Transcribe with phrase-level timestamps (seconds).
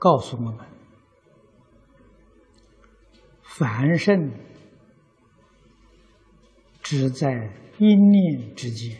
[0.00, 0.56] 告诉我们：
[3.42, 4.32] 凡圣
[6.82, 8.96] 只在一念之间。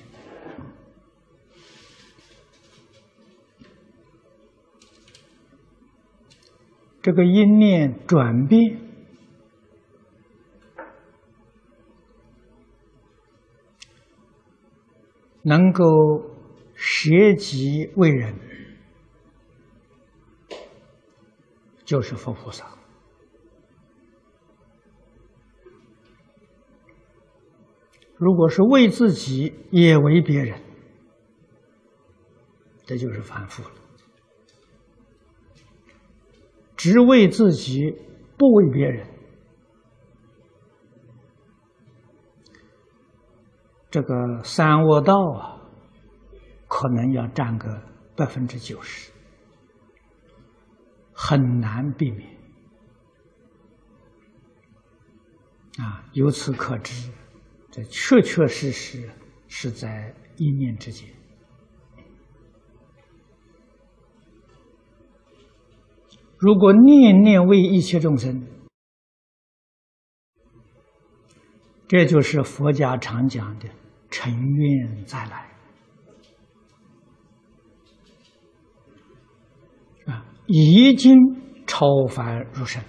[7.00, 8.78] 这个一念转变，
[15.40, 15.82] 能够
[16.74, 18.34] 舍己为人，
[21.90, 22.64] 就是佛菩萨。
[28.16, 30.62] 如果是为自己也为别人，
[32.86, 33.70] 这就是反复了。
[36.76, 37.90] 只为自己，
[38.38, 39.04] 不为别人，
[43.90, 45.58] 这个三恶道啊，
[46.68, 47.82] 可能要占个
[48.14, 49.10] 百分之九十，
[51.30, 52.28] 很难避免。
[55.78, 57.08] 啊，由此可知，
[57.70, 59.08] 这确确实实
[59.46, 61.08] 是在一念之间。
[66.36, 68.44] 如果念念为一切众生，
[71.86, 73.68] 这就是佛家常讲的
[74.10, 75.48] “尘缘再来”
[80.52, 81.16] 已经
[81.64, 82.82] 超凡入圣，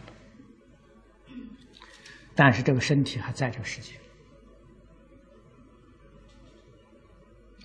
[2.34, 3.94] 但是这个身体还在这个世界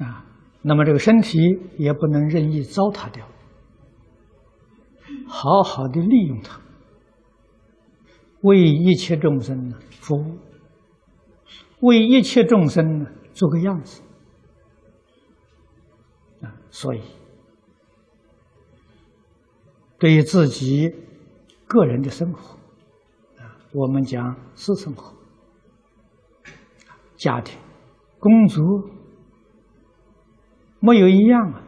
[0.05, 0.27] 啊，
[0.61, 1.39] 那么这个身体
[1.79, 3.27] 也不能任意糟蹋掉。
[5.27, 6.61] 好好的利用它，
[8.43, 10.39] 为一切众生呢服务，
[11.81, 14.03] 为一切众生呢做个样子
[16.43, 16.53] 啊！
[16.71, 17.01] 所以，
[19.99, 20.91] 对于自己
[21.67, 22.57] 个人的生活
[23.39, 25.15] 啊，我们讲私生活、
[27.17, 27.59] 家庭、
[28.19, 28.63] 工作，
[30.81, 31.63] 没有一样啊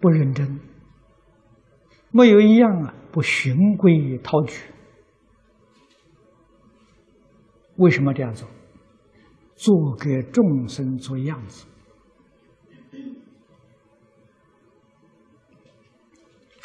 [0.00, 0.60] 不认真。
[2.12, 4.64] 没有一样啊，不循规蹈矩。
[7.76, 8.48] 为什么这样做？
[9.54, 11.66] 做给众生做样子，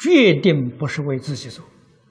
[0.06, 1.64] 确定不是为自己做。